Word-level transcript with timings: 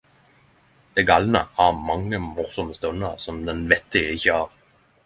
Dei 0.95 1.03
galne 1.09 1.43
har 1.59 1.71
mange 1.91 2.19
morosame 2.25 2.73
stunder 2.81 3.13
som 3.27 3.45
den 3.53 3.65
vettige 3.77 4.17
ikkje 4.19 4.41
har. 4.41 4.55